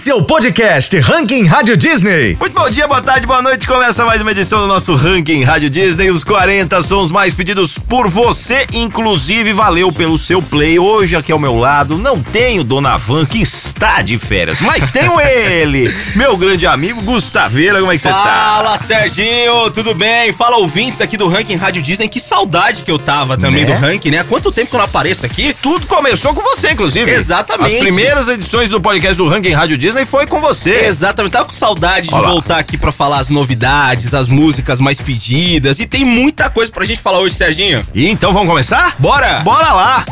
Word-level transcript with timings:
Esse 0.00 0.10
é 0.10 0.14
o 0.14 0.22
podcast 0.22 0.98
Ranking 0.98 1.44
Rádio 1.44 1.76
Disney. 1.76 2.34
Muito 2.40 2.54
bom 2.54 2.70
dia, 2.70 2.88
boa 2.88 3.02
tarde, 3.02 3.26
boa 3.26 3.42
noite. 3.42 3.66
Começa 3.66 4.02
mais 4.02 4.22
uma 4.22 4.30
edição 4.30 4.58
do 4.60 4.66
nosso 4.66 4.94
Ranking 4.94 5.44
Rádio 5.44 5.68
Disney. 5.68 6.08
Os 6.08 6.24
40 6.24 6.80
são 6.80 7.02
os 7.02 7.10
mais 7.10 7.34
pedidos 7.34 7.78
por 7.78 8.08
você, 8.08 8.66
inclusive 8.72 9.52
valeu 9.52 9.92
pelo 9.92 10.16
seu 10.16 10.40
play. 10.40 10.78
Hoje 10.78 11.16
aqui 11.16 11.30
ao 11.30 11.38
meu 11.38 11.54
lado 11.54 11.98
não 11.98 12.18
tenho 12.18 12.64
Donavan, 12.64 13.26
que 13.26 13.42
está 13.42 14.00
de 14.00 14.16
férias, 14.16 14.62
mas 14.62 14.88
tenho 14.88 15.20
ele, 15.20 15.94
meu 16.16 16.34
grande 16.34 16.66
amigo 16.66 17.02
Gustaveira. 17.02 17.78
Como 17.80 17.92
é 17.92 17.96
que 17.96 18.00
você 18.00 18.08
tá? 18.08 18.14
Fala, 18.22 18.78
Serginho, 18.78 19.70
tudo 19.70 19.94
bem? 19.94 20.32
Fala, 20.32 20.56
ouvintes 20.56 21.02
aqui 21.02 21.18
do 21.18 21.28
Ranking 21.28 21.56
Rádio 21.56 21.82
Disney. 21.82 22.08
Que 22.08 22.20
saudade 22.20 22.84
que 22.84 22.90
eu 22.90 22.98
tava 22.98 23.36
também 23.36 23.66
Né? 23.66 23.74
do 23.74 23.78
Ranking, 23.78 24.12
né? 24.12 24.24
Quanto 24.24 24.50
tempo 24.50 24.70
que 24.70 24.76
eu 24.76 24.78
não 24.78 24.86
apareço 24.86 25.26
aqui? 25.26 25.54
Tudo 25.60 25.86
começou 25.86 26.32
com 26.32 26.40
você, 26.40 26.70
inclusive. 26.70 27.10
Exatamente. 27.12 27.74
As 27.76 27.82
primeiras 27.82 28.28
edições 28.28 28.70
do 28.70 28.80
podcast 28.80 29.18
do 29.18 29.28
Ranking 29.28 29.52
Rádio 29.52 29.76
Disney 29.76 29.89
foi 30.04 30.26
com 30.26 30.40
você. 30.40 30.86
Exatamente, 30.86 31.32
tava 31.32 31.46
com 31.46 31.52
saudade 31.52 32.08
de 32.08 32.14
Olha 32.14 32.22
lá. 32.24 32.30
voltar 32.30 32.58
aqui 32.58 32.76
pra 32.78 32.92
falar 32.92 33.18
as 33.18 33.30
novidades, 33.30 34.14
as 34.14 34.28
músicas 34.28 34.80
mais 34.80 35.00
pedidas. 35.00 35.78
E 35.80 35.86
tem 35.86 36.04
muita 36.04 36.48
coisa 36.50 36.70
pra 36.70 36.84
gente 36.84 37.00
falar 37.00 37.18
hoje, 37.20 37.34
Serginho. 37.34 37.86
E 37.94 38.08
então 38.08 38.32
vamos 38.32 38.48
começar? 38.48 38.96
Bora! 38.98 39.40
Bora 39.40 39.72
lá! 39.72 40.04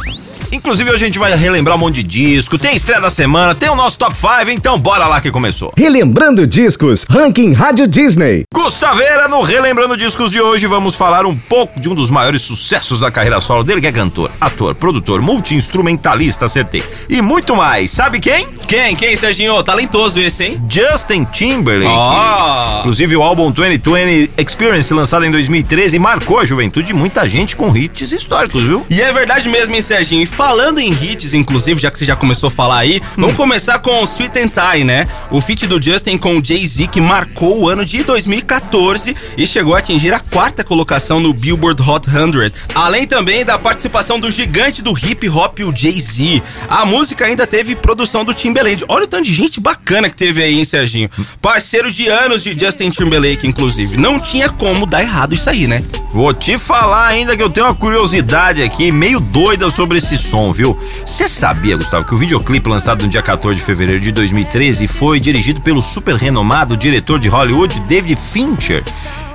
Inclusive, 0.52 0.90
hoje 0.90 1.04
a 1.04 1.06
gente 1.06 1.18
vai 1.18 1.34
relembrar 1.34 1.76
um 1.76 1.80
monte 1.80 2.02
de 2.02 2.02
disco, 2.02 2.58
tem 2.58 2.74
estreia 2.74 3.00
da 3.00 3.10
semana, 3.10 3.54
tem 3.54 3.68
o 3.68 3.74
nosso 3.74 3.98
top 3.98 4.14
5, 4.16 4.50
então 4.50 4.78
bora 4.78 5.06
lá 5.06 5.20
que 5.20 5.30
começou. 5.30 5.72
Relembrando 5.76 6.46
discos, 6.46 7.04
Ranking 7.08 7.52
Rádio 7.52 7.86
Disney. 7.86 8.44
Gustaveira, 8.54 9.28
no 9.28 9.42
Relembrando 9.42 9.96
Discos 9.96 10.30
de 10.30 10.40
hoje, 10.40 10.66
vamos 10.66 10.94
falar 10.94 11.26
um 11.26 11.36
pouco 11.36 11.78
de 11.80 11.88
um 11.88 11.94
dos 11.94 12.10
maiores 12.10 12.42
sucessos 12.42 13.00
da 13.00 13.10
carreira 13.10 13.40
solo 13.40 13.62
dele, 13.64 13.80
que 13.80 13.86
é 13.86 13.92
cantor, 13.92 14.30
ator, 14.40 14.74
produtor, 14.74 15.20
multi-instrumentalista, 15.20 16.46
acertei. 16.46 16.82
E 17.08 17.20
muito 17.22 17.54
mais. 17.54 17.90
Sabe 17.90 18.20
quem? 18.20 18.48
Quem? 18.66 18.94
Quem, 18.96 19.16
Serginho? 19.16 19.62
Talentoso 19.62 20.20
esse, 20.20 20.44
hein? 20.44 20.62
Justin 20.68 21.24
Timberlake. 21.24 21.90
Ó. 21.90 22.80
Inclusive, 22.80 23.16
o 23.16 23.22
álbum 23.22 23.50
2020 23.50 24.28
Experience, 24.36 24.92
lançado 24.94 25.24
em 25.24 25.30
2013, 25.30 25.98
marcou 25.98 26.38
a 26.38 26.44
juventude 26.44 26.88
de 26.88 26.94
muita 26.94 27.27
gente 27.28 27.56
com 27.56 27.77
hits 27.77 28.12
históricos, 28.12 28.62
viu? 28.62 28.84
E 28.88 29.00
é 29.00 29.12
verdade 29.12 29.48
mesmo, 29.48 29.74
hein, 29.74 29.83
Serginho? 29.83 30.27
Falando 30.39 30.78
em 30.78 30.92
hits, 30.92 31.34
inclusive, 31.34 31.81
já 31.81 31.91
que 31.91 31.98
você 31.98 32.05
já 32.05 32.14
começou 32.14 32.47
a 32.47 32.50
falar 32.50 32.78
aí, 32.78 33.03
vamos 33.17 33.34
começar 33.34 33.81
com 33.81 34.05
Sweet 34.05 34.39
and 34.39 34.48
Tie, 34.50 34.84
né? 34.84 35.05
O 35.33 35.41
feat 35.41 35.67
do 35.67 35.83
Justin 35.83 36.17
com 36.17 36.39
o 36.39 36.45
Jay-Z, 36.45 36.86
que 36.86 37.00
marcou 37.00 37.58
o 37.58 37.69
ano 37.69 37.84
de 37.84 38.05
2014 38.05 39.17
e 39.36 39.45
chegou 39.48 39.75
a 39.75 39.80
atingir 39.80 40.14
a 40.14 40.20
quarta 40.20 40.62
colocação 40.62 41.19
no 41.19 41.34
Billboard 41.34 41.83
Hot 41.83 42.08
100. 42.08 42.53
Além 42.72 43.05
também 43.05 43.45
da 43.45 43.58
participação 43.58 44.20
do 44.20 44.30
gigante 44.30 44.80
do 44.80 44.97
hip 44.97 45.28
hop, 45.28 45.58
o 45.58 45.75
Jay-Z. 45.75 46.41
A 46.69 46.86
música 46.86 47.25
ainda 47.25 47.45
teve 47.45 47.75
produção 47.75 48.25
do 48.25 48.33
Timbaland. 48.33 48.84
Olha 48.86 49.06
o 49.06 49.08
tanto 49.08 49.25
de 49.25 49.34
gente 49.34 49.58
bacana 49.58 50.08
que 50.08 50.14
teve 50.14 50.41
aí, 50.41 50.56
hein, 50.56 50.64
Serginho? 50.64 51.11
Parceiro 51.42 51.91
de 51.91 52.06
anos 52.06 52.45
de 52.45 52.56
Justin 52.56 52.91
Timberlake, 52.91 53.45
inclusive. 53.45 53.97
Não 53.97 54.20
tinha 54.20 54.48
como 54.48 54.86
dar 54.86 55.02
errado 55.02 55.34
isso 55.34 55.50
aí, 55.50 55.67
né? 55.67 55.83
Vou 56.19 56.34
te 56.34 56.58
falar 56.58 57.06
ainda 57.06 57.36
que 57.36 57.42
eu 57.44 57.48
tenho 57.48 57.66
uma 57.66 57.74
curiosidade 57.77 58.61
aqui, 58.61 58.91
meio 58.91 59.20
doida 59.20 59.70
sobre 59.70 59.98
esse 59.98 60.19
som, 60.19 60.52
viu? 60.52 60.77
Você 61.06 61.28
sabia, 61.28 61.77
Gustavo, 61.77 62.05
que 62.05 62.12
o 62.12 62.19
videoclipe 62.19 62.69
lançado 62.69 63.02
no 63.02 63.08
dia 63.08 63.22
14 63.22 63.56
de 63.56 63.64
fevereiro 63.64 64.00
de 64.00 64.11
2013 64.11 64.89
foi 64.89 65.20
dirigido 65.20 65.61
pelo 65.61 65.80
super 65.80 66.16
renomado 66.16 66.77
diretor 66.77 67.20
de 67.20 67.28
Hollywood, 67.28 67.78
David 67.83 68.19
Fincher? 68.19 68.83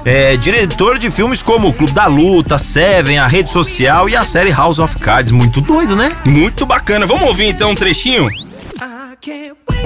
É, 0.03 0.35
diretor 0.35 0.99
de 0.99 1.09
filmes 1.09 1.41
como 1.41 1.69
o 1.69 1.73
Clube 1.73 1.93
da 1.93 2.05
Luta, 2.07 2.57
Seven, 2.57 3.17
a 3.17 3.27
Rede 3.27 3.49
Social 3.49 4.09
e 4.09 4.15
a 4.17 4.25
série 4.25 4.51
House 4.51 4.79
of 4.79 4.97
Cards. 4.99 5.31
Muito 5.31 5.61
doido, 5.61 5.95
né? 5.95 6.11
Muito 6.25 6.65
bacana. 6.65 7.07
Vamos 7.07 7.29
ouvir 7.29 7.45
então 7.45 7.71
um 7.71 7.75
trechinho? 7.75 8.27
I 8.27 9.15
can't 9.21 9.55
wait 9.71 9.82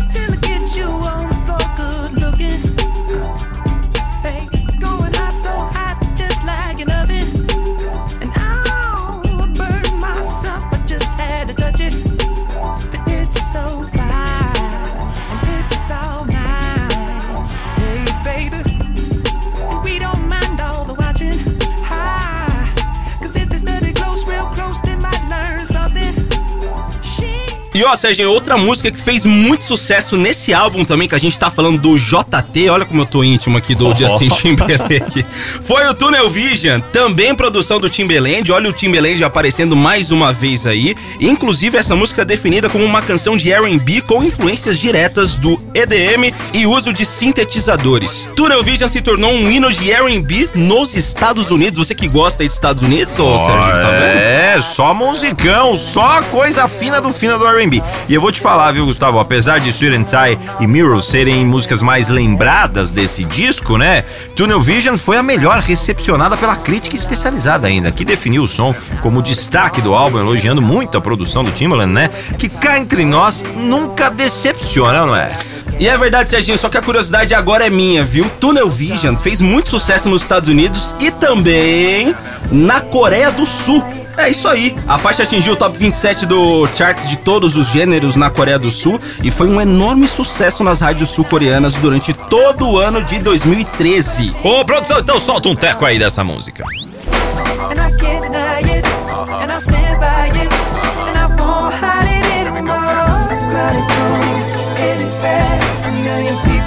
E 27.77 27.83
ó, 27.83 27.95
Serginho, 27.95 28.31
outra 28.31 28.57
música 28.57 28.89
que 28.89 28.99
fez 28.99 29.23
muito 29.23 29.63
sucesso 29.63 30.17
nesse 30.17 30.51
álbum 30.51 30.83
também, 30.83 31.07
que 31.07 31.13
a 31.13 31.19
gente 31.19 31.37
tá 31.37 31.51
falando 31.51 31.77
do 31.77 31.95
JT, 31.95 32.69
olha 32.69 32.83
como 32.85 33.01
eu 33.01 33.05
tô 33.05 33.23
íntimo 33.23 33.55
aqui 33.55 33.75
do 33.75 33.93
Justin 33.93 34.29
Timberlake. 34.29 35.23
Foi 35.61 35.87
o 35.87 35.93
Tunnel 35.93 36.27
Vision, 36.27 36.81
também 36.91 37.35
produção 37.35 37.79
do 37.79 37.87
Timberland. 37.87 38.51
Olha 38.51 38.67
o 38.67 38.73
Timberland 38.73 39.23
aparecendo 39.23 39.75
mais 39.75 40.09
uma 40.09 40.33
vez 40.33 40.65
aí. 40.65 40.95
Inclusive, 41.21 41.77
essa 41.77 41.95
música 41.95 42.23
é 42.23 42.25
definida 42.25 42.67
como 42.67 42.83
uma 42.83 42.99
canção 42.99 43.37
de 43.37 43.53
RB 43.53 44.01
com 44.01 44.23
influências 44.23 44.79
diretas 44.79 45.37
do 45.37 45.61
EDM 45.71 46.33
e 46.55 46.65
uso 46.65 46.91
de 46.91 47.05
sintetizadores. 47.05 48.31
Tunnel 48.35 48.63
Vision 48.63 48.89
se 48.89 49.01
tornou 49.01 49.31
um 49.31 49.51
hino 49.51 49.71
de 49.71 49.91
RB 49.91 50.49
nos 50.55 50.95
Estados 50.95 51.51
Unidos. 51.51 51.77
Você 51.77 51.93
que 51.93 52.07
gosta 52.07 52.41
aí 52.41 52.47
dos 52.47 52.55
Estados 52.55 52.81
Unidos, 52.81 53.19
ô 53.19 53.37
Serginho, 53.37 53.79
tá 53.79 53.91
vendo? 53.91 54.17
É, 54.17 54.46
só 54.61 54.93
musicão, 54.93 55.75
só 55.75 56.21
coisa 56.23 56.67
fina 56.67 56.99
do 56.99 57.11
fina 57.11 57.37
do 57.37 57.47
R&B. 57.47 57.81
E 58.07 58.13
eu 58.13 58.21
vou 58.21 58.31
te 58.31 58.39
falar, 58.39 58.71
viu, 58.71 58.85
Gustavo, 58.85 59.19
apesar 59.19 59.59
de 59.59 59.69
and 59.87 60.03
Tie 60.03 60.37
e 60.59 60.67
Mirror 60.67 61.01
serem 61.01 61.45
músicas 61.45 61.81
mais 61.81 62.09
lembradas 62.09 62.91
desse 62.91 63.23
disco, 63.23 63.77
né? 63.77 64.03
Tunnel 64.35 64.61
Vision 64.61 64.97
foi 64.97 65.17
a 65.17 65.23
melhor 65.23 65.59
recepcionada 65.59 66.35
pela 66.37 66.55
crítica 66.55 66.95
especializada 66.95 67.67
ainda, 67.67 67.91
que 67.91 68.03
definiu 68.03 68.43
o 68.43 68.47
som 68.47 68.75
como 69.01 69.21
destaque 69.21 69.81
do 69.81 69.93
álbum, 69.93 70.19
elogiando 70.19 70.61
muito 70.61 70.97
a 70.97 71.01
produção 71.01 71.43
do 71.43 71.51
Timbaland, 71.51 71.93
né? 71.93 72.09
Que 72.37 72.49
cá 72.49 72.79
entre 72.79 73.05
nós 73.05 73.45
nunca 73.55 74.09
decepciona, 74.09 75.05
não 75.05 75.15
é? 75.15 75.31
E 75.79 75.87
é 75.87 75.95
verdade, 75.95 76.29
Serginho, 76.29 76.57
só 76.57 76.69
que 76.69 76.77
a 76.77 76.81
curiosidade 76.81 77.35
agora 77.35 77.67
é 77.67 77.69
minha, 77.69 78.03
viu? 78.03 78.27
Tunnel 78.39 78.69
Vision 78.69 79.15
fez 79.15 79.41
muito 79.41 79.69
sucesso 79.69 80.09
nos 80.09 80.21
Estados 80.21 80.49
Unidos 80.49 80.95
e 80.99 81.11
também 81.11 82.15
na 82.51 82.81
Coreia 82.81 83.31
do 83.31 83.45
Sul. 83.45 83.83
É 84.17 84.29
isso 84.29 84.47
aí. 84.47 84.75
A 84.87 84.97
faixa 84.97 85.23
atingiu 85.23 85.53
o 85.53 85.55
top 85.55 85.77
27 85.77 86.25
do 86.25 86.67
charts 86.75 87.07
de 87.07 87.17
todos 87.17 87.55
os 87.55 87.67
gêneros 87.67 88.15
na 88.15 88.29
Coreia 88.29 88.57
do 88.57 88.71
Sul 88.71 88.99
e 89.23 89.29
foi 89.29 89.47
um 89.47 89.61
enorme 89.61 90.07
sucesso 90.07 90.63
nas 90.63 90.81
rádios 90.81 91.09
sul-coreanas 91.09 91.75
durante 91.75 92.13
todo 92.13 92.67
o 92.67 92.79
ano 92.79 93.03
de 93.03 93.19
2013. 93.19 94.35
Ô, 94.43 94.65
produção, 94.65 94.99
então 94.99 95.19
solta 95.19 95.47
um 95.47 95.55
teco 95.55 95.85
aí 95.85 95.99
dessa 95.99 96.23
música. 96.23 96.65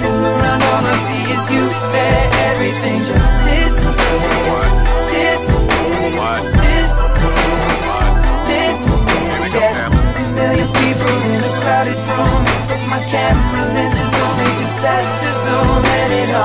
people 0.00 0.24
around, 0.24 0.62
all 0.62 0.84
I 0.84 0.96
see 1.06 1.22
is 1.34 1.44
you. 1.54 1.66
Everything 2.50 2.98
just 3.10 3.32
disappears, 3.44 4.79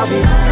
and 0.07 0.13
it 0.13 0.44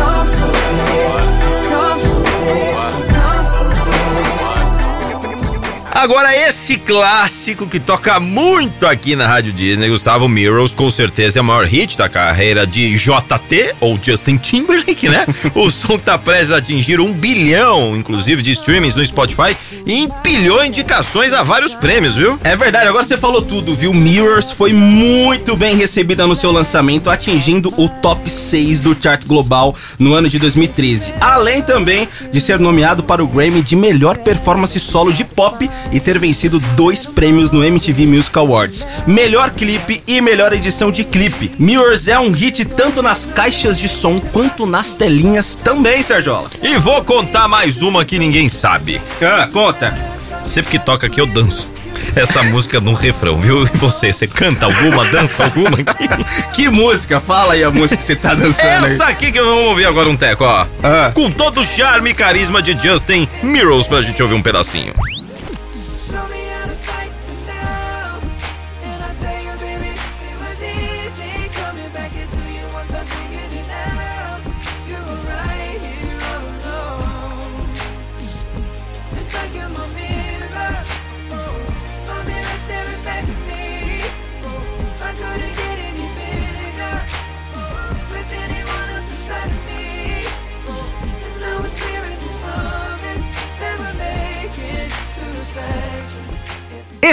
Agora, 6.03 6.35
esse 6.35 6.75
clássico 6.75 7.65
que 7.65 7.79
toca 7.79 8.19
muito 8.19 8.85
aqui 8.85 9.15
na 9.15 9.25
Rádio 9.25 9.53
Disney, 9.53 9.87
Gustavo 9.87 10.27
Mirrors, 10.27 10.75
com 10.75 10.89
certeza 10.89 11.39
é 11.39 11.41
o 11.41 11.45
maior 11.45 11.63
hit 11.63 11.97
da 11.97 12.09
carreira 12.09 12.67
de 12.67 12.93
JT, 12.93 13.75
ou 13.79 13.97
Justin 14.01 14.35
Timberlake, 14.35 15.07
né? 15.07 15.25
o 15.55 15.69
som 15.69 15.97
que 15.97 16.03
tá 16.03 16.17
prestes 16.17 16.51
a 16.51 16.57
atingir 16.57 16.99
um 16.99 17.13
bilhão, 17.13 17.95
inclusive, 17.95 18.41
de 18.41 18.51
streamings 18.51 18.95
no 18.95 19.05
Spotify 19.05 19.55
e 19.85 19.99
empilhou 19.99 20.65
indicações 20.65 21.31
a 21.31 21.41
vários 21.41 21.73
prêmios, 21.73 22.17
viu? 22.17 22.37
É 22.43 22.53
verdade, 22.53 22.89
agora 22.89 23.05
você 23.05 23.15
falou 23.15 23.41
tudo, 23.41 23.73
viu? 23.73 23.93
Mirrors 23.93 24.51
foi 24.51 24.73
muito 24.73 25.55
bem 25.55 25.77
recebida 25.77 26.27
no 26.27 26.35
seu 26.35 26.51
lançamento, 26.51 27.09
atingindo 27.09 27.73
o 27.77 27.87
top 27.87 28.29
6 28.29 28.81
do 28.81 28.93
chart 29.01 29.25
global 29.25 29.73
no 29.97 30.13
ano 30.13 30.27
de 30.27 30.37
2013. 30.37 31.13
Além 31.21 31.61
também 31.61 32.09
de 32.29 32.41
ser 32.41 32.59
nomeado 32.59 33.03
para 33.03 33.23
o 33.23 33.27
Grammy 33.27 33.61
de 33.61 33.77
melhor 33.77 34.17
performance 34.17 34.77
solo 34.81 35.13
de 35.13 35.23
pop 35.23 35.69
e 35.93 35.99
ter 35.99 36.17
vencido 36.19 36.59
dois 36.75 37.05
prêmios 37.05 37.51
no 37.51 37.63
MTV 37.63 38.05
Music 38.07 38.37
Awards: 38.37 38.87
melhor 39.07 39.51
clipe 39.51 40.01
e 40.07 40.19
melhor 40.19 40.51
edição 40.51 40.91
de 40.91 41.03
clipe. 41.03 41.51
Mirrors 41.57 42.07
é 42.07 42.19
um 42.19 42.31
hit 42.31 42.65
tanto 42.65 43.01
nas 43.01 43.25
caixas 43.25 43.77
de 43.77 43.87
som 43.87 44.19
quanto 44.19 44.65
nas 44.65 44.93
telinhas 44.93 45.55
também, 45.55 46.01
Sergiola. 46.01 46.49
E 46.61 46.75
vou 46.77 47.03
contar 47.03 47.47
mais 47.47 47.81
uma 47.81 48.03
que 48.03 48.17
ninguém 48.19 48.49
sabe. 48.49 49.01
Ah, 49.21 49.47
conta. 49.51 49.95
Sempre 50.43 50.71
que 50.71 50.79
toca 50.79 51.07
aqui 51.07 51.21
eu 51.21 51.25
danço. 51.25 51.71
essa 52.15 52.43
música 52.51 52.81
no 52.81 52.93
refrão, 52.93 53.37
viu? 53.37 53.63
E 53.63 53.77
você, 53.77 54.11
você 54.11 54.27
canta 54.27 54.65
alguma, 54.65 55.05
dança 55.05 55.43
alguma 55.43 55.77
aqui? 55.79 56.09
Que 56.53 56.69
música? 56.69 57.19
Fala 57.19 57.53
aí 57.53 57.63
a 57.63 57.71
música 57.71 57.97
que 57.97 58.05
você 58.05 58.15
tá 58.15 58.33
dançando 58.35 58.85
aí. 58.85 58.93
Essa 58.93 59.05
aqui 59.05 59.31
que 59.31 59.39
vamos 59.41 59.65
ouvir 59.69 59.85
agora 59.85 60.09
um 60.09 60.15
teco, 60.15 60.43
ó. 60.43 60.67
Ah. 60.83 61.11
Com 61.13 61.31
todo 61.31 61.61
o 61.61 61.65
charme 61.65 62.11
e 62.11 62.13
carisma 62.13 62.61
de 62.61 62.77
Justin 62.77 63.27
Mirrors 63.41 63.87
pra 63.87 64.01
gente 64.01 64.21
ouvir 64.21 64.35
um 64.35 64.41
pedacinho. 64.41 64.93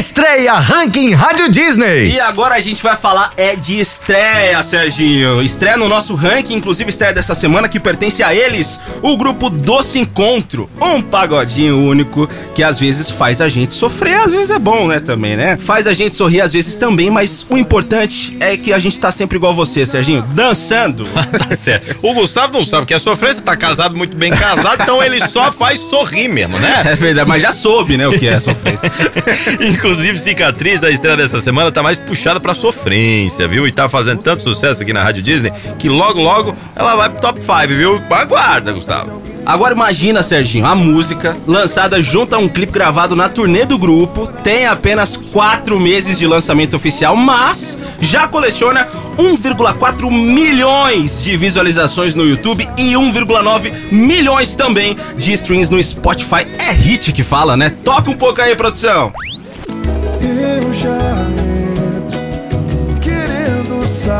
Estreia 0.00 0.54
Ranking 0.54 1.12
Rádio 1.12 1.50
Disney. 1.50 2.06
E 2.06 2.18
agora 2.20 2.54
a 2.54 2.60
gente 2.60 2.82
vai 2.82 2.96
falar 2.96 3.34
é 3.36 3.54
de 3.54 3.78
estreia, 3.78 4.62
Serginho. 4.62 5.42
Estreia 5.42 5.76
no 5.76 5.90
nosso 5.90 6.14
ranking, 6.14 6.54
inclusive 6.54 6.88
estreia 6.88 7.12
dessa 7.12 7.34
semana 7.34 7.68
que 7.68 7.78
pertence 7.78 8.22
a 8.22 8.34
eles, 8.34 8.80
o 9.02 9.14
grupo 9.18 9.50
Doce 9.50 9.98
Encontro, 9.98 10.70
um 10.80 11.02
pagodinho 11.02 11.78
único 11.78 12.26
que 12.54 12.62
às 12.62 12.80
vezes 12.80 13.10
faz 13.10 13.42
a 13.42 13.48
gente 13.50 13.74
sofrer, 13.74 14.14
às 14.14 14.32
vezes 14.32 14.48
é 14.48 14.58
bom, 14.58 14.88
né, 14.88 15.00
também, 15.00 15.36
né? 15.36 15.58
Faz 15.60 15.86
a 15.86 15.92
gente 15.92 16.14
sorrir 16.14 16.40
às 16.40 16.54
vezes 16.54 16.76
também, 16.76 17.10
mas 17.10 17.44
o 17.50 17.58
importante 17.58 18.38
é 18.40 18.56
que 18.56 18.72
a 18.72 18.78
gente 18.78 18.98
tá 18.98 19.12
sempre 19.12 19.36
igual 19.36 19.52
você, 19.52 19.84
Serginho, 19.84 20.22
dançando. 20.32 21.06
Tá 21.30 21.54
certo. 21.54 21.98
O 22.02 22.14
Gustavo 22.14 22.52
não 22.54 22.64
sabe 22.64 22.86
que 22.86 22.94
é 22.94 22.98
sofrência, 22.98 23.42
tá 23.42 23.56
casado, 23.56 23.96
muito 23.96 24.16
bem 24.16 24.30
casado, 24.30 24.82
então 24.82 25.02
ele 25.02 25.20
só 25.26 25.52
faz 25.52 25.78
sorrir 25.78 26.28
mesmo, 26.28 26.58
né? 26.58 26.82
É 26.86 26.96
verdade, 26.96 27.28
mas 27.28 27.42
já 27.42 27.52
soube, 27.52 27.96
né, 27.96 28.08
o 28.08 28.18
que 28.18 28.26
é 28.26 28.38
sofrência. 28.40 28.90
Inclusive, 29.60 29.89
Cicatriz, 30.16 30.84
a 30.84 30.90
estreia 30.90 31.16
dessa 31.16 31.40
semana, 31.40 31.72
tá 31.72 31.82
mais 31.82 31.98
puxada 31.98 32.38
pra 32.38 32.54
sofrência, 32.54 33.48
viu? 33.48 33.66
E 33.66 33.72
tá 33.72 33.88
fazendo 33.88 34.22
tanto 34.22 34.42
sucesso 34.42 34.82
aqui 34.82 34.92
na 34.92 35.02
Rádio 35.02 35.22
Disney 35.22 35.52
que 35.78 35.88
logo, 35.88 36.20
logo 36.20 36.54
ela 36.76 36.94
vai 36.94 37.10
pro 37.10 37.20
top 37.20 37.40
5, 37.40 37.68
viu? 37.68 38.02
Aguarda, 38.10 38.72
Gustavo. 38.72 39.20
Agora 39.44 39.74
imagina, 39.74 40.22
Serginho, 40.22 40.66
a 40.66 40.74
música, 40.74 41.36
lançada 41.46 42.00
junto 42.00 42.34
a 42.34 42.38
um 42.38 42.48
clipe 42.48 42.72
gravado 42.72 43.16
na 43.16 43.28
turnê 43.28 43.64
do 43.64 43.78
grupo, 43.78 44.26
tem 44.44 44.66
apenas 44.66 45.16
4 45.16 45.80
meses 45.80 46.18
de 46.18 46.26
lançamento 46.26 46.76
oficial, 46.76 47.16
mas 47.16 47.78
já 48.00 48.28
coleciona 48.28 48.86
1,4 49.18 50.10
milhões 50.10 51.22
de 51.22 51.36
visualizações 51.36 52.14
no 52.14 52.24
YouTube 52.24 52.68
e 52.76 52.92
1,9 52.92 53.72
milhões 53.90 54.54
também 54.54 54.96
de 55.16 55.32
streams 55.32 55.70
no 55.70 55.82
Spotify. 55.82 56.46
É 56.58 56.72
hit 56.72 57.12
que 57.12 57.22
fala, 57.22 57.56
né? 57.56 57.70
Toca 57.82 58.10
um 58.10 58.16
pouco 58.16 58.40
aí, 58.40 58.54
produção. 58.54 59.12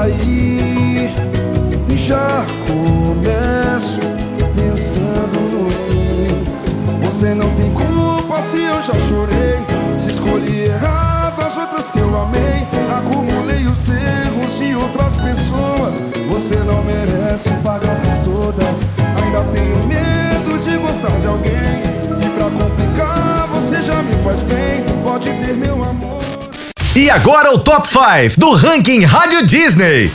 E 0.09 0.91
já 1.97 2.45
começo 2.67 4.01
pensando 4.57 5.39
no 5.53 5.71
fim. 5.71 7.07
Você 7.07 7.35
não 7.35 7.49
tem 7.55 7.71
culpa 7.73 8.41
se 8.43 8.63
eu 8.63 8.83
já 8.83 8.95
chorei, 9.09 9.59
se 9.97 10.09
escolhi 10.09 10.65
errado 10.65 11.41
as 11.43 11.57
outras 11.57 11.91
que 11.91 11.99
eu 11.99 12.19
amei, 12.19 12.67
acumulei 12.91 13.67
os 13.67 13.89
erros 13.91 14.59
de 14.59 14.75
outras 14.75 15.15
pessoas. 15.17 16.01
Você 16.31 16.57
não 16.57 16.83
merece 16.83 17.51
pagar 17.63 17.90
E 27.01 27.09
agora 27.09 27.51
o 27.51 27.57
Top 27.59 27.89
5 27.89 28.39
do 28.39 28.53
Ranking 28.53 29.07
Rádio 29.07 29.47
Disney. 29.47 30.13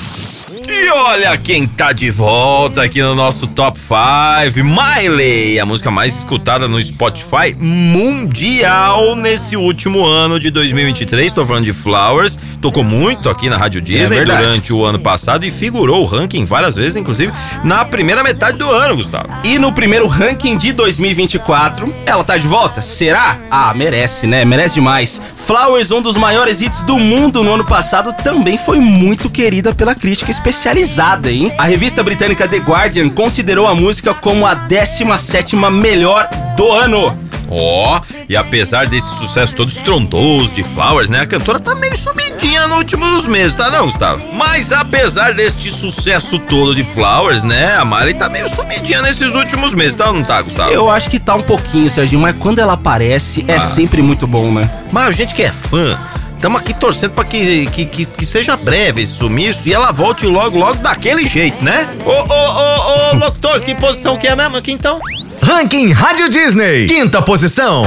E 0.68 0.90
olha 0.90 1.38
quem 1.38 1.68
tá 1.68 1.92
de 1.92 2.10
volta 2.10 2.84
aqui 2.84 3.02
no 3.02 3.14
nosso 3.14 3.48
Top 3.48 3.80
5, 3.80 4.64
Miley, 4.64 5.60
a 5.60 5.66
música 5.66 5.92
mais 5.92 6.18
escutada 6.18 6.68
no 6.68 6.82
Spotify 6.82 7.56
mundial 7.60 9.16
nesse 9.16 9.56
último 9.56 10.04
ano 10.06 10.40
de 10.40 10.50
2023. 10.50 11.32
Tô 11.34 11.46
falando 11.46 11.66
de 11.66 11.74
Flowers, 11.74 12.38
tocou 12.60 12.84
muito 12.84 13.30
aqui 13.30 13.50
na 13.50 13.58
Rádio 13.58 13.82
Disney 13.82 14.18
verdade. 14.18 14.44
durante 14.44 14.74
o 14.74 14.84
ano 14.84 15.00
passado 15.00 15.46
e 15.46 15.52
figurou 15.52 16.02
o 16.02 16.06
ranking 16.06 16.46
várias 16.46 16.76
vezes, 16.76 16.96
inclusive 16.96 17.32
na 17.64 17.86
primeira 17.86 18.24
metade 18.24 18.58
do 18.58 18.70
ano, 18.70 18.96
Gustavo. 18.96 19.30
E 19.44 19.60
no 19.60 19.72
primeiro 19.72 20.08
ranking 20.08 20.58
de 20.58 20.74
2024, 20.74 21.94
ela 22.06 22.24
tá 22.24 22.38
de 22.38 22.48
volta? 22.48 22.82
Será? 22.82 23.38
Ah, 23.52 23.74
merece, 23.76 24.26
né? 24.26 24.44
Merece 24.44 24.76
demais. 24.76 25.22
Flowers, 25.38 25.92
um 25.92 26.02
dos 26.02 26.18
maiores 26.18 26.62
hits 26.62 26.82
do 26.82 26.98
mundo 26.98 27.44
no 27.44 27.54
ano 27.54 27.66
passado, 27.66 28.12
também 28.24 28.58
foi 28.58 28.80
muito 28.80 29.30
querida 29.30 29.74
pela 29.76 29.94
crítica 29.94 30.32
especializada, 30.56 31.30
hein? 31.30 31.52
A 31.58 31.66
revista 31.66 32.02
britânica 32.02 32.48
The 32.48 32.58
Guardian 32.58 33.10
considerou 33.10 33.68
a 33.68 33.76
música 33.76 34.14
como 34.14 34.48
a 34.48 34.56
17ª 34.56 35.70
melhor 35.70 36.28
do 36.56 36.72
ano. 36.72 37.16
Ó, 37.52 38.02
e 38.28 38.36
apesar 38.36 38.88
desse 38.88 39.08
sucesso 39.18 39.56
todo 39.56 39.70
estrondoso 39.70 40.56
de 40.56 40.64
Flowers, 40.64 41.10
né? 41.10 41.20
A 41.20 41.28
cantora 41.28 41.60
tá 41.60 41.76
meio 41.76 41.96
sumidinha 41.96 42.68
nos 42.68 42.78
últimos 42.80 43.28
meses, 43.28 43.54
tá 43.54 43.70
não, 43.70 43.86
Gustavo? 43.86 44.24
Mas 44.34 44.72
apesar 44.72 45.34
deste 45.34 45.70
sucesso 45.70 46.40
todo 46.40 46.74
de 46.74 46.84
Flowers, 46.84 47.44
né? 47.44 47.76
A 47.76 47.86
Miley 47.86 48.16
tá 48.16 48.30
meio 48.30 48.50
sumidinha 48.50 49.02
nesses 49.04 49.36
últimos 49.36 49.76
meses, 49.76 49.96
tá 49.96 50.08
ou 50.08 50.14
não 50.14 50.24
tá, 50.24 50.42
Gustavo? 50.42 50.72
Eu 50.72 50.90
acho 50.90 51.10
que 51.10 51.20
tá 51.20 51.36
um 51.36 51.44
pouquinho, 51.44 51.88
Serginho, 51.90 52.22
mas 52.22 52.36
quando 52.40 52.60
ela 52.60 52.74
aparece 52.74 53.46
é 53.48 53.58
Ah, 53.58 53.62
sempre 53.62 54.02
muito 54.02 54.26
bom, 54.26 54.52
né? 54.52 54.68
Mas 54.92 55.10
a 55.10 55.12
gente 55.12 55.36
que 55.36 55.44
é 55.44 55.52
fã, 55.52 55.96
estamos 56.36 56.62
aqui 56.62 56.74
torcendo 56.74 57.14
pra 57.14 57.24
que, 57.24 57.66
que, 57.68 57.86
que, 57.86 58.06
que 58.06 58.26
seja 58.26 58.56
breve 58.56 59.02
esse 59.02 59.14
sumiço 59.14 59.68
e 59.68 59.74
ela 59.74 59.92
volte 59.92 60.26
logo, 60.26 60.58
logo 60.58 60.76
daquele 60.76 61.26
jeito, 61.26 61.64
né? 61.64 61.90
Ô, 62.06 62.12
ô, 62.12 62.14
ô, 62.14 63.16
ô, 63.16 63.18
locutor, 63.26 63.60
que 63.62 63.76
posição 63.76 64.18
que 64.18 64.28
é 64.28 64.36
mesmo 64.36 64.58
aqui 64.58 64.72
então? 64.72 65.00
Ranking 65.42 65.92
Rádio 65.92 66.30
Disney. 66.30 66.86
Quinta 66.88 67.22
posição. 67.22 67.84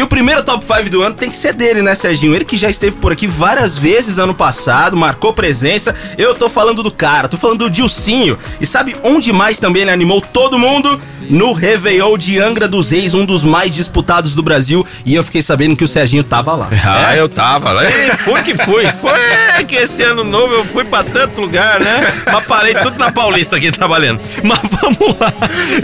E 0.00 0.02
o 0.02 0.06
primeiro 0.06 0.42
top 0.42 0.64
5 0.64 0.88
do 0.88 1.02
ano 1.02 1.14
tem 1.14 1.28
que 1.28 1.36
ser 1.36 1.52
dele, 1.52 1.82
né, 1.82 1.94
Serginho? 1.94 2.34
Ele 2.34 2.46
que 2.46 2.56
já 2.56 2.70
esteve 2.70 2.96
por 2.96 3.12
aqui 3.12 3.26
várias 3.26 3.76
vezes 3.76 4.18
ano 4.18 4.32
passado, 4.32 4.96
marcou 4.96 5.34
presença. 5.34 5.94
Eu 6.16 6.34
tô 6.34 6.48
falando 6.48 6.82
do 6.82 6.90
cara, 6.90 7.28
tô 7.28 7.36
falando 7.36 7.58
do 7.58 7.70
Dilcinho. 7.70 8.38
E 8.58 8.64
sabe 8.64 8.96
onde 9.04 9.30
mais 9.30 9.58
também 9.58 9.82
ele 9.82 9.90
animou 9.90 10.22
todo 10.22 10.58
mundo? 10.58 10.98
No 11.28 11.52
Réveillon 11.52 12.16
de 12.16 12.40
Angra 12.40 12.66
dos 12.66 12.88
Reis, 12.90 13.12
um 13.12 13.26
dos 13.26 13.44
mais 13.44 13.70
disputados 13.70 14.34
do 14.34 14.42
Brasil. 14.42 14.86
E 15.04 15.14
eu 15.14 15.22
fiquei 15.22 15.42
sabendo 15.42 15.76
que 15.76 15.84
o 15.84 15.88
Serginho 15.88 16.24
tava 16.24 16.56
lá. 16.56 16.70
Ah, 16.82 17.14
eu 17.14 17.28
tava 17.28 17.70
lá. 17.70 17.82
Foi 18.24 18.42
que 18.42 18.56
fui. 18.56 18.86
Foi 18.86 19.64
que 19.68 19.76
esse 19.76 20.02
ano 20.02 20.24
novo 20.24 20.54
eu 20.54 20.64
fui 20.64 20.82
pra 20.82 21.04
tanto 21.04 21.42
lugar, 21.42 21.78
né? 21.78 22.12
Mas 22.32 22.46
parei 22.46 22.72
tudo 22.74 22.98
na 22.98 23.12
Paulista 23.12 23.56
aqui 23.56 23.70
trabalhando. 23.70 24.18
Mas 24.42 24.60
vamos 24.80 25.18
lá. 25.20 25.30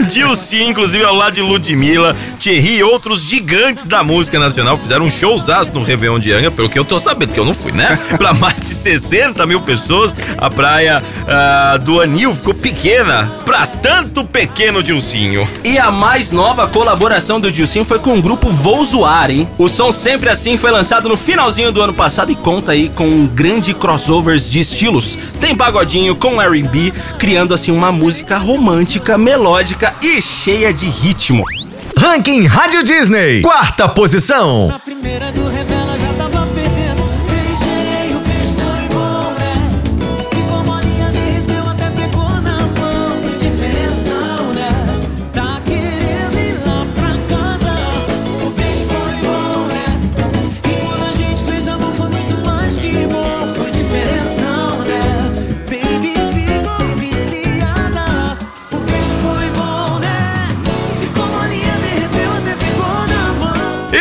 Dilcinho, 0.07 0.71
inclusive, 0.71 1.03
ao 1.03 1.13
lado 1.13 1.35
de 1.35 1.41
Ludmilla, 1.41 2.15
Thierry 2.39 2.77
e 2.77 2.83
outros 2.83 3.21
gigantes 3.21 3.85
da 3.85 4.06
música 4.07 4.39
nacional 4.39 4.77
fizeram 4.77 5.05
um 5.05 5.09
showzaço 5.09 5.73
no 5.73 5.83
Réveillon 5.83 6.17
de 6.17 6.31
Angra, 6.31 6.49
pelo 6.49 6.69
que 6.69 6.79
eu 6.79 6.85
tô 6.85 6.97
sabendo, 6.97 7.29
porque 7.29 7.39
eu 7.41 7.45
não 7.45 7.53
fui, 7.53 7.73
né? 7.73 7.99
Pra 8.17 8.33
mais 8.33 8.55
de 8.55 8.73
60 8.73 9.45
mil 9.45 9.59
pessoas, 9.59 10.15
a 10.37 10.49
praia 10.49 11.03
ah, 11.27 11.77
do 11.77 11.99
Anil 11.99 12.33
ficou 12.33 12.53
pequena 12.53 13.29
pra 13.43 13.65
tanto 13.65 14.23
pequeno 14.23 14.81
Dilcinho. 14.81 15.47
E 15.63 15.77
a 15.77 15.91
mais 15.91 16.31
nova 16.31 16.67
colaboração 16.67 17.39
do 17.39 17.51
Dilcinho 17.51 17.83
foi 17.83 17.99
com 17.99 18.17
o 18.17 18.21
grupo 18.21 18.49
Vou 18.49 18.83
Zoar, 18.83 19.29
hein? 19.29 19.47
O 19.57 19.67
som 19.67 19.91
Sempre 19.91 20.29
Assim 20.29 20.55
foi 20.55 20.71
lançado 20.71 21.09
no 21.09 21.17
finalzinho 21.17 21.71
do 21.71 21.81
ano 21.81 21.93
passado 21.93 22.31
e 22.31 22.35
conta 22.35 22.71
aí 22.71 22.89
com 22.89 23.07
um 23.07 23.27
grande 23.27 23.73
crossovers 23.73 24.49
de 24.49 24.61
estilos. 24.61 25.17
Tem 25.39 25.55
pagodinho 25.55 26.15
com 26.15 26.41
R&B, 26.41 26.93
criando 27.19 27.53
assim 27.53 27.71
uma 27.71 27.91
música 27.91 28.37
romântica, 28.37 29.17
melódica 29.17 29.93
e 30.01 30.21
cheia 30.21 30.73
de 30.73 30.85
ritmo. 30.85 31.43
Ranking 31.99 32.45
Rádio 32.45 32.83
Disney. 32.83 33.41
Quarta 33.41 33.89
posição. 33.89 34.69
A 34.71 34.77
primeira 34.77 35.31
do 35.31 35.49
revela 35.49 35.96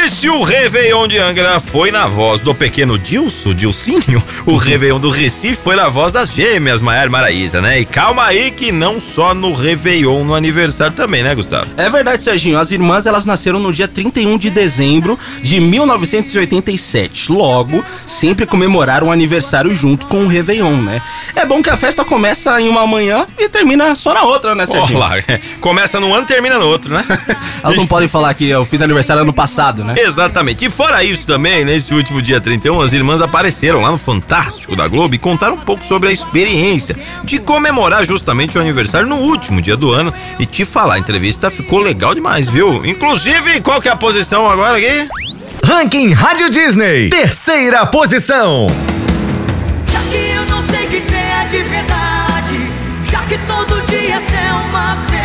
Se 0.09 0.31
o 0.31 0.43
Réveillon 0.43 1.09
de 1.09 1.19
Angra 1.19 1.59
foi 1.59 1.91
na 1.91 2.07
voz 2.07 2.41
do 2.41 2.55
pequeno 2.55 2.97
Dilso, 2.97 3.53
Dilcinho, 3.53 4.23
o 4.47 4.57
Réveillon 4.57 5.01
do 5.01 5.11
Recife 5.11 5.61
foi 5.63 5.75
na 5.75 5.89
voz 5.89 6.13
das 6.13 6.33
gêmeas 6.33 6.81
Maiara 6.81 7.09
e 7.09 7.11
Maraísa, 7.11 7.61
né? 7.61 7.81
E 7.81 7.85
calma 7.85 8.25
aí 8.25 8.51
que 8.53 8.71
não 8.71 9.01
só 9.01 9.35
no 9.35 9.53
Réveillon, 9.53 10.25
no 10.25 10.35
aniversário 10.35 10.95
também, 10.95 11.25
né, 11.25 11.35
Gustavo? 11.35 11.67
É 11.77 11.91
verdade, 11.91 12.23
Serginho. 12.23 12.59
As 12.59 12.71
irmãs 12.71 13.05
elas 13.05 13.27
nasceram 13.27 13.59
no 13.59 13.73
dia 13.73 13.89
31 13.89 14.39
de 14.39 14.49
dezembro 14.49 15.19
de 15.43 15.61
1987. 15.61 17.33
Logo, 17.33 17.85
sempre 18.07 18.47
comemoraram 18.47 19.09
o 19.09 19.13
aniversário 19.13 19.75
junto 19.75 20.07
com 20.07 20.25
o 20.25 20.29
Réveillon, 20.29 20.83
né? 20.83 21.03
É 21.35 21.45
bom 21.45 21.61
que 21.61 21.69
a 21.69 21.77
festa 21.77 22.05
começa 22.05 22.61
em 22.61 22.69
uma 22.69 22.87
manhã 22.87 23.27
e 23.39 23.49
termina 23.49 23.95
só 23.97 24.15
na 24.15 24.23
outra, 24.23 24.55
né, 24.55 24.67
Serginho? 24.67 25.01
Olha 25.01 25.25
lá, 25.29 25.39
começa 25.61 25.99
num 25.99 26.15
ano 26.15 26.23
e 26.23 26.27
termina 26.27 26.59
no 26.59 26.67
outro, 26.67 26.95
né? 26.95 27.05
Elas 27.63 27.77
não 27.77 27.87
podem 27.87 28.09
falar 28.09 28.33
que 28.35 28.49
eu 28.49 28.65
fiz 28.65 28.81
aniversário 28.81 29.23
ano 29.23 29.33
passado, 29.33 29.85
né? 29.85 29.96
Exatamente. 30.07 30.67
E 30.67 30.71
fora 30.71 31.03
isso 31.03 31.26
também, 31.26 31.65
nesse 31.65 31.95
último 31.95 32.21
dia 32.21 32.41
31, 32.41 32.81
as 32.83 32.93
irmãs 32.93 33.23
apareceram 33.23 33.81
lá 33.81 33.91
no 33.91 33.99
Fantástico 33.99 34.76
da 34.76 34.87
Globo 34.87 35.15
e 35.15 35.19
contaram 35.19 35.55
um 35.55 35.61
pouco 35.61 35.85
sobre 35.85 36.11
a 36.11 36.12
experiência 36.12 36.97
de 37.25 37.41
comemorar 37.41 38.05
justamente 38.05 38.59
o 38.59 38.61
aniversário 38.61 39.09
no 39.09 39.17
último 39.17 39.62
dia 39.62 39.76
do 39.76 39.91
ano. 39.91 40.12
E 40.38 40.45
te 40.45 40.65
falar, 40.65 40.95
a 40.95 40.99
entrevista 40.99 41.49
ficou 41.49 41.81
legal 41.81 42.15
demais, 42.15 42.49
viu? 42.49 42.85
Inclusive, 42.85 43.61
qual 43.62 43.81
que 43.81 43.88
é 43.88 43.93
a 43.93 43.97
posição 43.97 44.49
agora 44.50 44.76
aqui? 44.76 45.09
Ranking 45.65 46.12
Rádio 46.12 46.50
Disney. 46.50 47.09
Terceira 47.09 47.87
posição. 47.87 48.67
Já 49.91 50.00
que 50.11 50.31
eu 50.31 50.47
não 50.47 50.62
sei 50.62 50.87
que 50.87 51.00
cê 51.00 51.15
é 51.15 51.47
de 51.50 51.62
verdade, 51.62 52.71
já 53.11 53.21
que 53.23 53.38
todo 53.38 53.87
dia 53.87 54.17
é 54.17 54.53
uma 54.69 55.16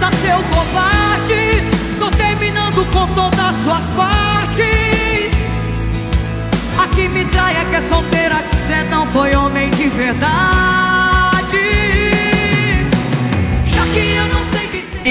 narcisista, 0.00 0.10
seu 0.22 0.38
covarde, 0.54 1.62
tô 1.98 2.10
terminando 2.10 2.84
com 2.92 3.06
todas 3.14 3.38
as 3.38 3.54
suas 3.56 3.86
partes. 3.88 4.66
A 6.78 6.88
que 6.88 7.08
me 7.08 7.24
trai 7.26 7.56
é 7.56 7.64
que 7.66 7.76
é 7.76 7.80
solteira, 7.80 8.42
que 8.42 8.54
cê 8.56 8.82
não 8.90 9.06
foi 9.06 9.34
homem 9.34 9.70
de 9.70 9.88
verdade. 9.88 10.89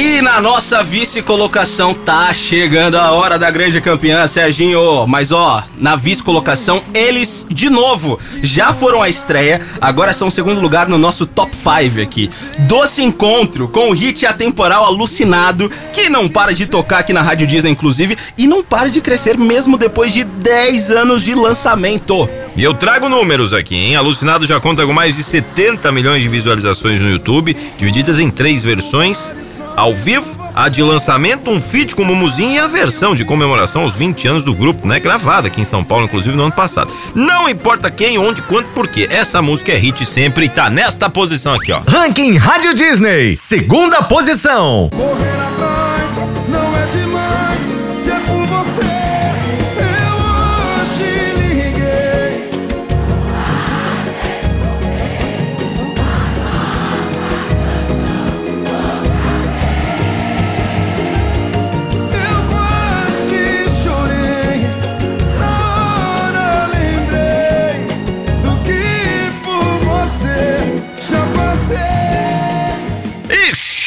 E 0.01 0.21
na 0.21 0.39
nossa 0.39 0.81
vice-colocação 0.81 1.93
tá 1.93 2.33
chegando 2.33 2.95
a 2.95 3.11
hora 3.11 3.37
da 3.37 3.51
grande 3.51 3.81
campeã, 3.81 4.25
Serginho. 4.27 5.05
Mas 5.05 5.33
ó, 5.33 5.61
na 5.77 5.97
vice-colocação, 5.97 6.81
eles, 6.93 7.45
de 7.51 7.69
novo, 7.69 8.17
já 8.41 8.71
foram 8.71 9.01
à 9.01 9.09
estreia, 9.09 9.59
agora 9.81 10.13
são 10.13 10.29
o 10.29 10.31
segundo 10.31 10.61
lugar 10.61 10.87
no 10.87 10.97
nosso 10.97 11.25
top 11.25 11.53
5 11.53 12.01
aqui. 12.01 12.29
Doce 12.59 13.03
Encontro, 13.03 13.67
com 13.67 13.89
o 13.89 13.91
hit 13.91 14.25
atemporal 14.25 14.85
Alucinado, 14.85 15.69
que 15.91 16.07
não 16.07 16.29
para 16.29 16.53
de 16.53 16.65
tocar 16.65 16.99
aqui 16.99 17.11
na 17.11 17.21
Rádio 17.21 17.45
Disney, 17.45 17.71
inclusive, 17.71 18.17
e 18.37 18.47
não 18.47 18.63
para 18.63 18.89
de 18.89 19.01
crescer 19.01 19.37
mesmo 19.37 19.77
depois 19.77 20.13
de 20.13 20.23
10 20.23 20.91
anos 20.91 21.25
de 21.25 21.35
lançamento. 21.35 22.29
E 22.55 22.63
eu 22.63 22.73
trago 22.73 23.09
números 23.09 23.53
aqui, 23.53 23.75
hein? 23.75 23.97
Alucinado 23.97 24.45
já 24.45 24.61
conta 24.61 24.85
com 24.85 24.93
mais 24.93 25.17
de 25.17 25.23
70 25.23 25.91
milhões 25.91 26.23
de 26.23 26.29
visualizações 26.29 27.01
no 27.01 27.09
YouTube, 27.09 27.53
divididas 27.77 28.17
em 28.17 28.29
três 28.29 28.63
versões. 28.63 29.35
Ao 29.79 29.93
vivo, 29.93 30.37
a 30.53 30.67
de 30.67 30.83
lançamento, 30.83 31.49
um 31.49 31.61
feat 31.61 31.95
com 31.95 32.03
Mumuzinho 32.03 32.51
e 32.51 32.59
a 32.59 32.67
versão 32.67 33.15
de 33.15 33.23
comemoração 33.23 33.83
aos 33.83 33.95
20 33.95 34.27
anos 34.27 34.43
do 34.43 34.53
grupo, 34.53 34.85
né? 34.85 34.99
Gravada 34.99 35.47
aqui 35.47 35.61
em 35.61 35.63
São 35.63 35.85
Paulo, 35.85 36.03
inclusive 36.03 36.35
no 36.35 36.43
ano 36.43 36.51
passado. 36.51 36.91
Não 37.15 37.47
importa 37.47 37.89
quem, 37.89 38.17
onde, 38.17 38.41
quanto, 38.41 38.67
porquê. 38.71 39.07
Essa 39.09 39.41
música 39.41 39.71
é 39.71 39.77
hit 39.77 40.05
sempre 40.05 40.47
e 40.47 40.49
tá 40.49 40.69
nesta 40.69 41.09
posição 41.09 41.53
aqui, 41.53 41.71
ó. 41.71 41.79
Ranking 41.87 42.35
Rádio 42.35 42.73
Disney. 42.73 43.37
Segunda 43.37 44.03
posição. 44.03 44.89
Correr 44.89 45.39
atrás 45.39 45.88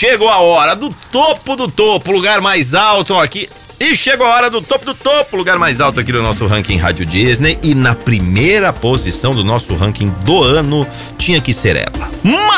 chegou 0.03 0.29
a 0.29 0.41
hora 0.41 0.75
do 0.75 0.93
topo 1.13 1.55
do 1.55 1.69
topo, 1.69 2.11
lugar 2.11 2.41
mais 2.41 2.75
alto 2.75 3.17
aqui. 3.21 3.49
E 3.79 3.95
chegou 3.95 4.27
a 4.27 4.35
hora 4.35 4.51
do 4.51 4.61
topo 4.61 4.85
do 4.85 4.95
topo, 4.95 5.37
lugar 5.37 5.61
mais 5.61 5.81
alto 5.81 6.01
aqui 6.01 6.11
do 6.11 6.21
nosso 6.21 6.45
ranking 6.45 6.77
Rádio 6.77 7.07
Disney. 7.07 7.57
E 7.63 7.73
na 7.73 7.95
primeira 7.95 8.73
posição 8.73 9.33
do 9.33 9.45
nosso 9.45 9.77
ranking 9.77 10.09
do 10.25 10.43
ano 10.43 10.85
tinha 11.17 11.41
que 11.41 11.53
ser 11.53 11.77
ela. 11.77 12.09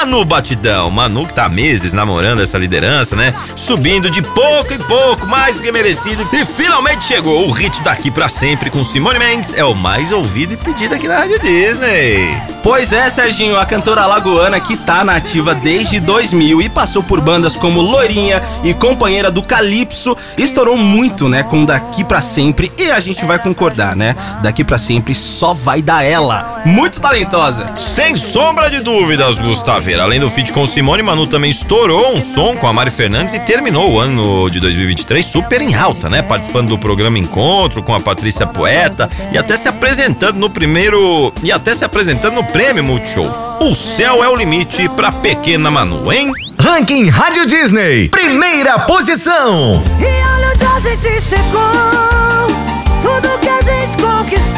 Manu 0.05 0.23
Batidão. 0.23 0.91
Manu 0.91 1.27
que 1.27 1.33
tá 1.33 1.47
há 1.47 1.49
meses 1.49 1.95
namorando 1.95 2.43
essa 2.43 2.59
liderança, 2.59 3.17
né? 3.17 3.33
Subindo 3.57 4.11
de 4.11 4.21
pouco 4.21 4.75
em 4.75 4.79
pouco, 4.79 5.27
mais 5.27 5.57
do 5.57 5.63
que 5.63 5.73
merecido. 5.73 6.29
E 6.31 6.45
finalmente 6.45 7.07
chegou 7.07 7.49
o 7.49 7.51
hit 7.51 7.83
daqui 7.83 8.11
pra 8.11 8.29
sempre 8.29 8.69
com 8.69 8.85
Simone 8.85 9.19
Mendes. 9.19 9.55
É 9.55 9.65
o 9.65 9.75
mais 9.75 10.13
ouvido 10.13 10.53
e 10.53 10.57
pedido 10.59 10.95
aqui 10.95 11.09
na 11.09 11.21
Rádio 11.21 11.41
Disney. 11.41 12.55
Pois 12.63 12.95
é, 12.95 13.09
Serginho, 13.11 13.59
a 13.59 13.67
cantora 13.67 14.01
alagoana 14.03 14.59
que 14.59 14.75
tá 14.75 15.05
na 15.05 15.17
ativa 15.17 15.55
desde 15.55 16.01
2000 16.01 16.63
e 16.63 16.69
passou 16.71 17.03
por 17.03 17.21
bandas 17.21 17.57
como 17.57 17.83
Loirinha 17.83 18.43
e 18.63 18.73
companheira 18.73 19.31
do 19.31 19.43
Calypso, 19.43 20.17
estourou 20.39 20.79
muito, 20.79 21.29
né, 21.29 21.43
com 21.43 21.67
Daqui 21.67 22.03
Pra 22.03 22.23
Sempre 22.23 22.73
e 22.79 22.91
a 22.91 22.99
gente 23.01 23.23
vai 23.27 23.39
concordar, 23.39 23.95
né? 23.95 24.17
Daqui 24.43 24.65
Pra 24.65 24.79
Sempre 24.79 25.15
só 25.15 25.53
vai 25.53 25.83
dar 25.83 26.03
ela. 26.05 26.63
Muito 26.65 27.03
talentosa. 27.03 27.67
Sem 27.77 28.17
sombra 28.17 28.71
de 28.71 28.81
dúvidas, 28.81 29.39
Além 30.03 30.21
do 30.21 30.29
feat 30.31 30.53
com 30.53 30.67
Simone, 30.67 31.03
Manu 31.03 31.27
também 31.27 31.51
estourou 31.51 32.15
um 32.15 32.21
som 32.21 32.57
com 32.57 32.67
a 32.67 32.73
Mari 32.73 32.91
Fernandes 32.91 33.35
e 33.35 33.39
terminou 33.41 33.93
o 33.93 33.99
ano 33.99 34.49
de 34.51 34.61
2023 34.61 35.25
super 35.25 35.63
em 35.63 35.75
alta, 35.75 36.09
né? 36.11 36.23
Participando 36.23 36.69
do 36.69 36.79
programa 36.79 37.19
Encontro 37.19 37.83
com 37.83 37.95
a 37.95 38.01
Patrícia 38.01 38.47
Poeta 38.47 39.09
e 39.33 39.39
até 39.39 39.57
se 39.57 39.69
apresentando 39.69 40.37
no 40.37 40.51
primeiro. 40.51 41.33
e 41.43 41.51
até 41.53 41.75
se 41.75 41.85
apresentando 41.85 42.35
no 42.35 42.45
prêmio 42.45 42.83
Multishow. 42.85 43.59
O 43.61 43.75
céu 43.75 44.23
é 44.23 44.29
o 44.29 44.37
limite 44.37 44.89
pra 44.91 45.13
pequena 45.13 45.71
Manu, 45.71 46.13
hein? 46.13 46.33
Ranking 46.59 47.09
Rádio 47.09 47.47
Disney. 47.47 48.09
Primeira 48.09 48.79
posição. 48.81 49.83
E 50.01 50.05
olha 50.05 50.51
onde 50.51 50.65
a 50.65 50.79
gente 50.81 51.21
chegou, 51.21 52.47
tudo 53.03 53.39
que 53.41 53.49
a 53.49 53.61
gente 53.61 54.03
conquistou. 54.03 54.54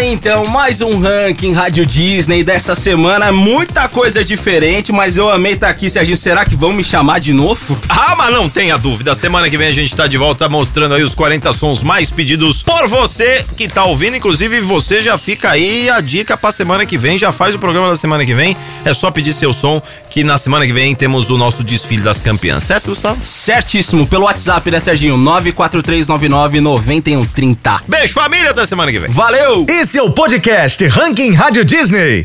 Aí, 0.00 0.12
então, 0.12 0.46
mais 0.46 0.80
um 0.80 0.98
ranking 0.98 1.52
Rádio 1.52 1.84
Disney 1.84 2.42
dessa 2.42 2.74
semana. 2.74 3.30
Muita 3.30 3.86
coisa 3.86 4.24
diferente, 4.24 4.90
mas 4.92 5.18
eu 5.18 5.28
amei 5.28 5.52
estar 5.52 5.68
aqui, 5.68 5.90
Serginho. 5.90 6.16
Será 6.16 6.46
que 6.46 6.56
vão 6.56 6.72
me 6.72 6.82
chamar 6.82 7.20
de 7.20 7.34
novo? 7.34 7.78
Ah, 7.88 8.14
mas 8.16 8.32
não 8.32 8.48
tenha 8.48 8.78
dúvida. 8.78 9.14
Semana 9.14 9.50
que 9.50 9.58
vem 9.58 9.68
a 9.68 9.72
gente 9.72 9.94
tá 9.94 10.06
de 10.06 10.16
volta 10.16 10.48
mostrando 10.48 10.94
aí 10.94 11.02
os 11.02 11.14
40 11.14 11.52
sons 11.52 11.82
mais 11.82 12.10
pedidos 12.10 12.62
por 12.62 12.88
você 12.88 13.44
que 13.56 13.68
tá 13.68 13.84
ouvindo. 13.84 14.16
Inclusive, 14.16 14.60
você 14.60 15.02
já 15.02 15.18
fica 15.18 15.50
aí 15.50 15.90
a 15.90 16.00
dica 16.00 16.34
pra 16.36 16.50
semana 16.50 16.86
que 16.86 16.96
vem. 16.96 17.18
Já 17.18 17.30
faz 17.30 17.54
o 17.54 17.58
programa 17.58 17.90
da 17.90 17.96
semana 17.96 18.24
que 18.24 18.32
vem. 18.34 18.56
É 18.84 18.94
só 18.94 19.10
pedir 19.10 19.34
seu 19.34 19.52
som 19.52 19.82
que 20.08 20.24
na 20.24 20.38
semana 20.38 20.66
que 20.66 20.72
vem 20.72 20.94
temos 20.94 21.28
o 21.28 21.36
nosso 21.36 21.62
desfile 21.62 22.00
das 22.02 22.22
campeãs. 22.22 22.64
Certo, 22.64 22.88
Gustavo? 22.90 23.22
Certíssimo, 23.22 24.06
pelo 24.06 24.24
WhatsApp, 24.24 24.70
né, 24.70 24.80
Serginho? 24.80 25.18
943999130. 25.18 27.82
Beijo, 27.86 28.14
família. 28.14 28.50
Até 28.50 28.64
semana 28.64 28.90
que 28.90 28.98
vem. 28.98 29.10
Valeu! 29.10 29.66
Esse 29.90 29.98
é 29.98 30.02
o 30.04 30.12
podcast 30.12 30.86
Ranking 30.86 31.32
Rádio 31.32 31.64
Disney. 31.64 32.18